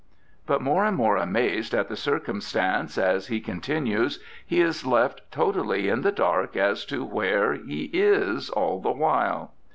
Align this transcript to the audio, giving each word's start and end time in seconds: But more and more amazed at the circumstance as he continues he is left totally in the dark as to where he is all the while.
But 0.47 0.63
more 0.63 0.83
and 0.83 0.97
more 0.97 1.15
amazed 1.15 1.75
at 1.75 1.87
the 1.87 1.95
circumstance 1.95 2.97
as 2.97 3.27
he 3.27 3.39
continues 3.39 4.17
he 4.43 4.59
is 4.59 4.83
left 4.83 5.21
totally 5.29 5.89
in 5.89 6.01
the 6.01 6.11
dark 6.11 6.57
as 6.57 6.85
to 6.85 7.05
where 7.05 7.53
he 7.53 7.83
is 7.93 8.49
all 8.49 8.79
the 8.79 8.89
while. 8.91 9.53